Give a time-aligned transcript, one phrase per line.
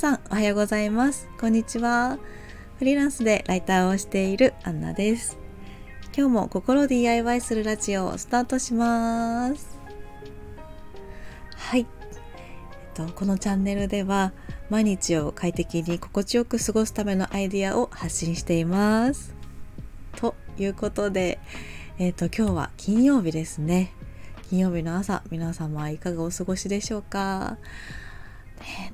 [0.00, 1.28] さんおはようございます。
[1.38, 2.18] こんにちは。
[2.78, 5.36] フリーランスでライターをしているアンナです。
[6.16, 9.78] 今日も心 DIY するラジオをスタートします。
[11.54, 14.32] はい、えっと、このチャンネルでは
[14.70, 19.34] 毎日を快適に心地よく過ごすためのアイディアを発信しています。
[20.16, 21.38] ということで、
[21.98, 23.92] えっと、今日は金曜日ですね。
[24.48, 27.58] 金曜日の朝皆様いかがお過ごしでしょうか、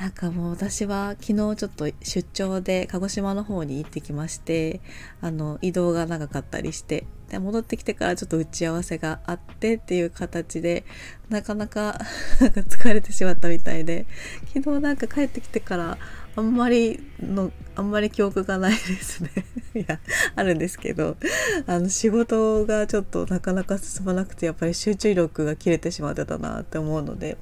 [0.00, 4.80] なんかもう私は昨日ちょっと出張で鹿児島の方に行ってきまして
[5.20, 10.86] あの移動が長かったりしてで戻ってきてからちょっと打ち合わせがあってっていう形で
[11.28, 12.00] なかな か
[12.40, 14.06] 疲れてしまったみたいで
[14.54, 15.98] 昨日なんか帰ってきてから
[16.34, 19.30] あんまりのあんまり記憶がないですね。
[19.76, 20.00] いや
[20.34, 21.18] あるんですけど
[21.66, 27.36] あの仕事がちょっとなかなか進まなくてやっぱり集中力が切れてしまってたなって思うので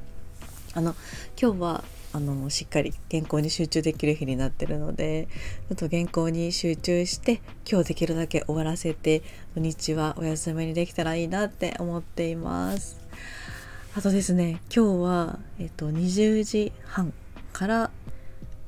[0.75, 0.97] あの
[1.41, 5.29] 今日はあのしっかり原稿に集中できる日になってるので
[5.69, 9.23] ちょっと原稿に集中して今日できるだけ終わらせて
[9.55, 12.99] 土日はお休みにできたらいいなって思っています。
[13.95, 17.13] あとですね今日は、えっと、20時半
[17.53, 17.91] から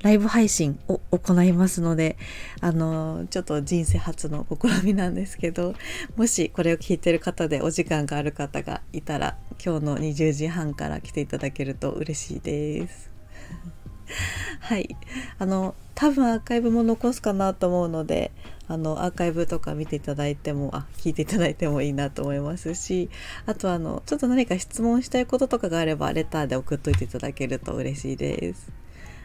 [0.03, 2.17] ライブ配信を行いますので
[2.61, 5.75] あのちょっと人生初の試みなんですけど
[6.17, 13.10] もしこれを聞いてる方でお時間がある方がいたら今日の20時半から来ていただけると嬉しいです。
[14.61, 14.97] はい。
[15.39, 18.33] あの多分アーカイブも残すかなと思うので
[18.69, 23.11] あのアーカイブとか見ていただいてもあ聞いていただいてもいいなと思いますし
[23.47, 28.73] あとあのちょっと何か質問したいこととかがあればレターで送っといていただけると嬉しいです。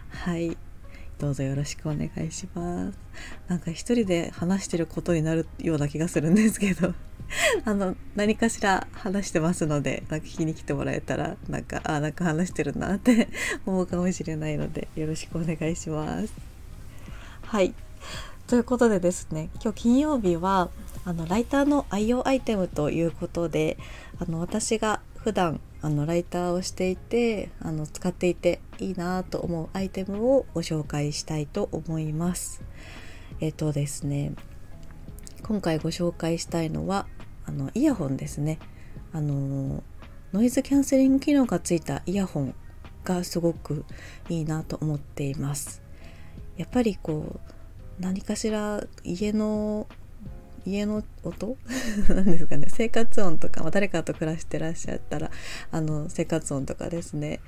[0.09, 0.57] はい。
[1.17, 2.97] どうぞよろしくお願いします。
[3.47, 6.93] なんか一人で話してることになるような気がするんですけど。
[7.65, 13.29] あの何かしら話してますのでなんか聞きに来てもらえたらなんかあなんか話してるなって
[13.65, 16.33] 思うかもしれないのでよろしくお願いします。
[17.43, 17.73] はい
[18.47, 20.69] ということでですね今日金曜日は
[21.03, 23.77] あのライターの愛用アイテムということで
[24.19, 32.61] あの私が普段あのライターをしていてあの使っていていいなと思うアイテムをご紹介したいと思います。
[33.39, 34.33] えっとですね
[35.48, 37.06] 今回ご紹介したいのは
[37.45, 38.58] あのイヤホンですね。
[39.14, 39.83] あの
[40.33, 42.56] ノイズキャンセリング機能がついたイヤホン
[43.04, 43.86] がすごく
[44.28, 45.83] いいなと思っています。
[46.58, 47.39] やっぱりこ
[48.00, 49.86] う何かしら家の
[50.66, 51.58] 家の音？
[52.10, 52.66] なんですかね。
[52.72, 55.30] 生活音とか、まあ、誰かと暮らしてらっしゃったら
[55.70, 57.39] あの生活音とかですね。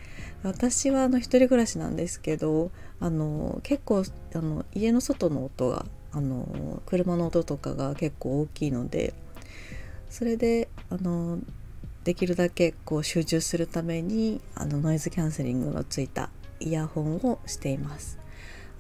[0.44, 2.70] 私はあの一人暮らしなんですけど
[3.00, 4.04] あの結構
[4.36, 9.14] あの家の外の音があの車の音とかが結構大きいので
[10.10, 11.38] それであの
[12.04, 16.30] できるだけこう集中するためにあのノイズキャンセリングのついた
[16.60, 18.18] イヤホンをしています。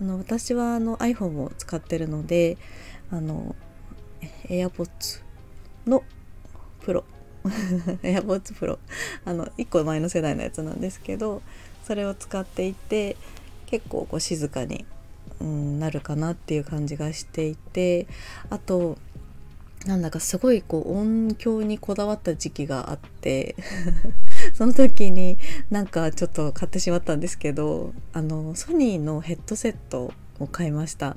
[0.01, 2.57] あの私はあの iPhone を使ってるので
[3.11, 3.55] あの
[4.47, 5.21] AirPods
[5.85, 6.03] の
[6.81, 7.03] プロ
[7.43, 8.79] AirPods Pro
[9.25, 11.41] あの1個前の世代のやつなんですけど
[11.83, 13.15] それを使っていて
[13.67, 14.85] 結構こう静かに、
[15.39, 18.07] うん、なるかなっていう感じがしていて
[18.49, 18.97] あと
[19.85, 23.55] なんだかすごいこう音響にこだわった時期があって
[24.53, 25.37] その時に
[25.69, 31.15] なんかちょっと買ってしまったんですけどあのソニーのヘッドセットを買いました。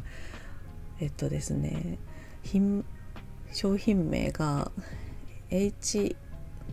[1.00, 1.98] えっとですね
[3.52, 4.70] 商品名が
[5.50, 6.16] H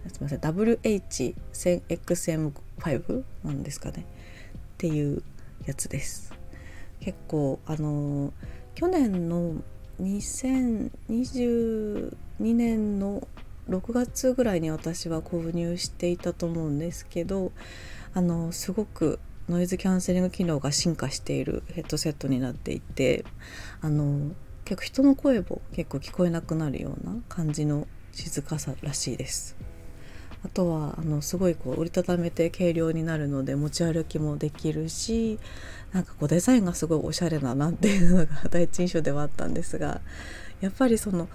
[0.07, 4.03] すみません WH1000XM5 なんですかね。
[4.03, 4.05] っ
[4.77, 5.23] ていう
[5.65, 6.36] やつです。
[6.99, 8.33] 結構あの
[8.75, 9.55] 去年の
[10.01, 13.27] 2022年の
[13.69, 17.51] 6月ぐらいに私は購入していたと思うんですけど
[18.13, 19.19] あのすごく
[19.49, 23.25] ノイズキャンセリング機能が進化しているヘッドセットになっていて
[23.81, 24.31] あの
[24.65, 29.55] 結構人の声も結構聞こえなくなるような感じの静かさらしいです。
[30.45, 35.39] あとはあのすごいこう折りたためて軽量になるので持ち歩きもできるし
[35.93, 40.01] なんかこうデザインがすごいおしゃれだなっていうのが第一印象ではあったんですが
[40.61, 41.27] やっぱりその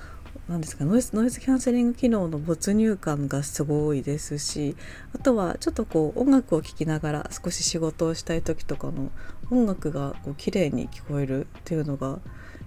[0.49, 4.77] 何ですかノイズノイズキャンセリング機能の没入感がすごいですし
[5.15, 9.11] あとはちょっとこう音楽を聴きながら少し仕事をしたい時とかの
[9.51, 12.19] 音楽がこう綺麗に聞こえるっていうのが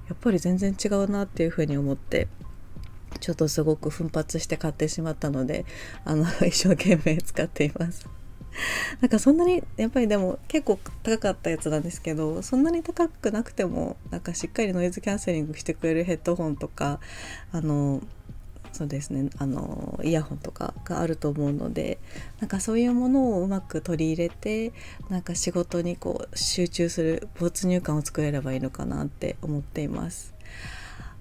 [0.07, 2.27] やっぱり全然違うなっていうふうに思って
[3.19, 5.65] ちょっとすごく奮発して買ってしまったので
[6.03, 8.07] あの 一生懸命使っています。
[9.01, 16.99] なんかそんなにやっぱりでも結構高かったやつなんですけどそんなに高くなくてもなんかしっかりノイズキャンセリングしてくれるヘッドホンとか
[17.51, 18.01] あの
[18.71, 21.97] そうですねあのイヤホンとかがあると思うので
[22.39, 24.73] なんかそういうものをうまく取り入れて
[25.09, 30.33] なんか仕事にこう集中する没入感を作れればいいのかなって思っています。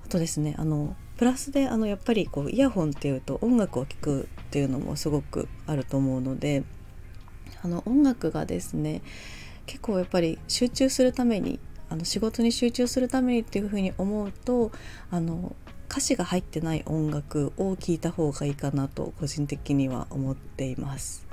[0.05, 6.65] あとですねあのプラスであのやっぱりこうイヤホンっていうと音楽を聴くっていうのもすごくあると思うので
[7.63, 9.03] あの音楽がですね
[9.67, 14.73] 結構やっぱり集中するためにあの仕事に集中するためにっていうふうに思うと
[15.11, 15.55] あの
[15.89, 21.24] 歌詞が入ってない音楽を聴いた方がいいかなと個人的には思っています。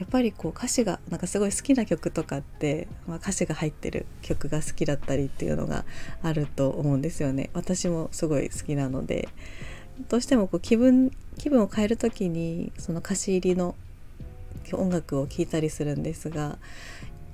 [0.00, 5.84] やっぱりこう歌詞がなんかすごい好きな曲とかって、まあ、歌詞が入ってる曲が好きだったりっていうのが
[6.22, 7.50] あると思うんですよね。
[7.52, 9.28] 私もすごい好きなので。
[10.08, 13.74] どうしてもこう気分気分を変える時にその歌詞入りの
[14.72, 16.58] 音楽を聴いたりするんですが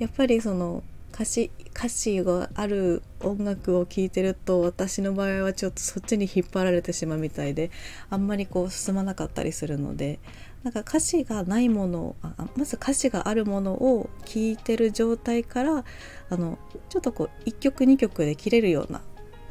[0.00, 0.82] やっぱりその
[1.16, 7.70] 歌詞歌詞がある音楽を聴いてると私の場合はちょっとそっちに引っ張られてしまうみたいで
[8.10, 10.20] あんまりこう進まなかったりするので
[10.62, 15.84] なんか歌詞がないものあまず歌詞があるものを聴いてる状態から
[16.28, 16.58] あの
[16.90, 19.00] ちょっとこう1曲2曲で切れるような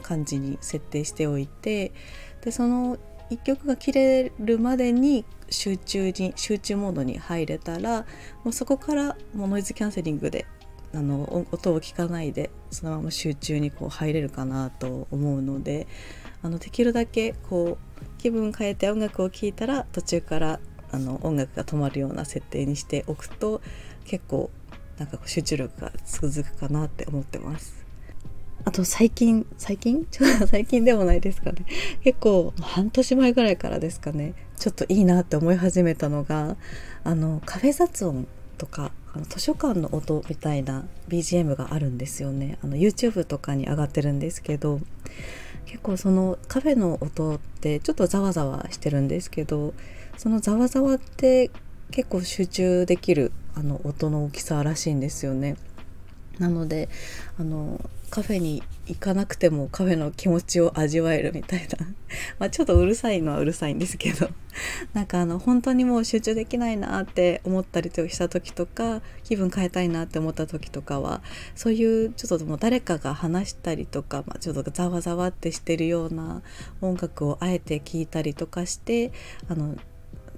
[0.03, 1.93] 感じに設定しておいて
[2.43, 2.99] でその
[3.31, 8.05] 1曲が切れるまでに集中に集中モードに入れたら
[8.43, 10.45] もうそこからもうノイズキャンセリングで
[10.95, 15.87] あの音を聞かないでそのまま集中にこう入れるかなと思うので
[16.41, 20.59] あのできるだけこう気分変えて音楽を聴いたら途中から
[20.91, 23.61] あの音楽が止まるような設定にしておくと
[24.05, 24.49] 結構
[24.97, 27.85] なんか集中力が続くかなって思ってます。
[28.63, 30.07] あと最近最近？
[30.09, 31.65] ちょっと最近でもないですかね。
[32.03, 34.33] 結構半年前ぐらいからですかね。
[34.57, 36.55] ちょっといいなって思い始めたのが
[37.03, 38.27] あのカフェ雑音
[38.57, 44.81] とかあの図書館の音みたいな BGM があるんですよねあの YouTube とかに上がってるんですけど
[45.65, 49.73] 結構そのカフェの音ってちょっとざわざわしてるんですけど
[50.17, 51.49] そのざわざわって
[51.91, 55.55] 結構集中できるあの音の大きさらしいんですよね。
[56.39, 56.89] なので
[57.39, 57.79] あの
[58.09, 61.87] カフェに行かなくてもカフェの気持ちを味わえるみたいな
[62.39, 64.29] まあちょっとうるさいのはうるさいんですけど
[64.93, 71.21] なんかあの本当にもう集中できないなって思ったりした時とか気分変えたいなって思った時とかは
[71.55, 76.43] そういうちょっともう誰かが話したりとか、まあ、ちょっとざわざわってしてるような
[76.81, 79.11] 音楽をあえて聴いたりとかして
[79.47, 79.75] あの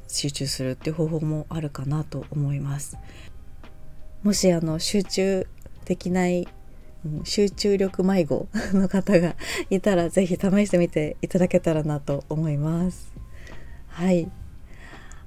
[0.07, 2.97] 集中するっていう方法もあるかなと思います。
[4.23, 5.47] もしあの集中
[5.85, 6.47] できない
[7.23, 9.35] 集中力迷子の方が
[9.69, 13.13] いたら是非試してみていただけたらなと思います。
[13.87, 14.29] はい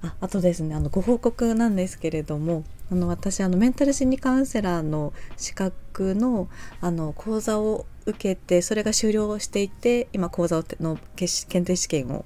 [0.02, 6.48] ああとですねあのご報告なんですけれどもあの私あのメンタル心理カウンセラーの資格の
[6.80, 12.24] あの講座を受けてそれが終了していて今講座の検定試験を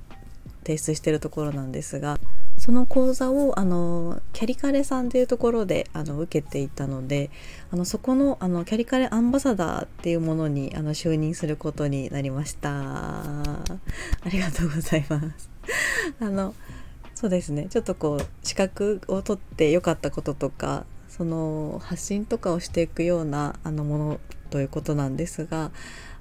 [0.64, 2.18] 提出しているところなんですが
[2.64, 7.28] その講座をあのキャリカレさんというところであの受けていたので
[7.70, 12.70] あのそこのあのキャリカレアンバサダーっていうものにあの就任することになりました。
[12.70, 13.64] あ
[14.32, 15.50] りがとうございます。
[16.18, 16.54] あの
[17.14, 17.66] そうですね。
[17.68, 24.20] ちょっとこう資格を取って良かったこととかその発信とかをしていくようなあのもの
[24.50, 25.70] ということなんですが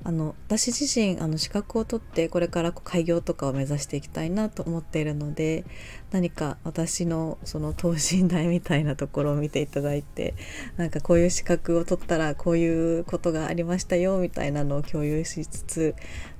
[0.04, 5.66] あの私自身あの資格を取ってこれから開業とかを目指していきたいなと思っているので
[6.12, 10.35] 何か私のその等身大みたいなところを見ていただいて
[10.78, 15.95] なんかこういう資格を取ったらこういうことがありましたよみたいなのを共有しつつ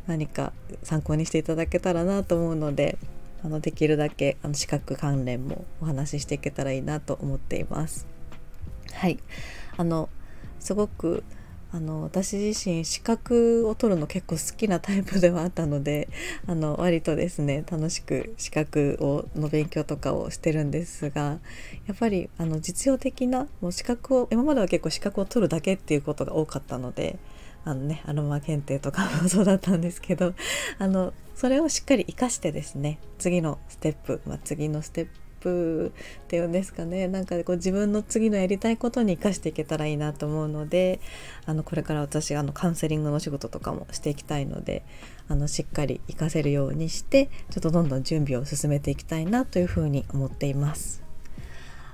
[0.08, 0.52] 何か
[0.84, 2.98] 参考にしていただけたらなと思うので
[3.44, 8.13] あのできるだけあの資格関連もお話ししていけたらいいなと思っています。
[8.94, 9.20] はい。
[9.78, 10.10] あの
[10.60, 11.24] すごく
[11.74, 16.08] あの私自身資格を取るの結構好きなタイプではあったので
[16.46, 21.40] あの割とですね楽しく資格をの勉強とかをしてるんですが
[21.88, 27.18] やっぱりあの実用的なもう資格を今までは結構資格を取るだけっていうことが多かったので
[27.66, 30.36] あのねアロマ検定とかもそうだったんですけど
[30.78, 35.92] あのそれをしっかり活かしてですね次のステップ、まあ、次のステッププ
[36.24, 41.02] っていうんですかねなんかこう自分の次のやりたいことに生かしていけたらいいなと思うので
[41.46, 44.84] あのこれから私あのカウンセリングの仕事とかもしていきたいので
[45.28, 51.04] あのしっかり活かせるようにしてちょっとどんどん準備を進めていきたいなというふうに思っています。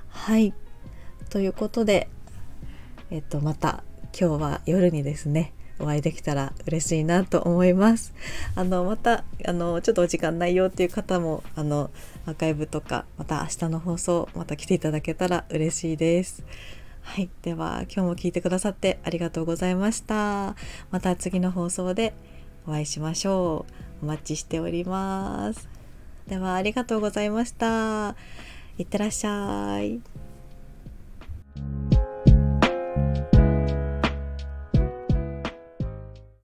[0.08, 0.54] はい
[1.30, 2.08] ということで、
[3.10, 3.84] えっと、また
[4.18, 8.12] 今日は夜にですねお会いできたら嬉しいなと思います。
[8.54, 11.90] あのまたあのちょっとお時間ないよっていう方もあの
[12.26, 16.44] アーカイブとかまた明日の放送また来ていただけたら嬉しいです。
[17.02, 20.54] はい、では今日も聞いてくださってありがとうございました。
[20.90, 22.14] また次の放送で
[22.66, 23.66] お会いしましょ
[24.02, 24.04] う。
[24.04, 25.68] お待ちしております。
[26.26, 28.14] ではありがとうございました
[28.78, 30.00] いってらっしゃい